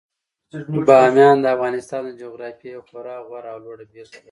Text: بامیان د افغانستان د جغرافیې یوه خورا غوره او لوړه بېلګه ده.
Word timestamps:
بامیان 0.87 1.37
د 1.41 1.45
افغانستان 1.55 2.01
د 2.05 2.11
جغرافیې 2.21 2.69
یوه 2.75 2.85
خورا 2.89 3.17
غوره 3.27 3.49
او 3.53 3.59
لوړه 3.65 3.85
بېلګه 3.91 4.11
ده. 4.17 4.19